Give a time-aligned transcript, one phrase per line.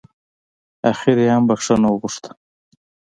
[0.91, 2.31] اخر يې هم بښنه وغوښته.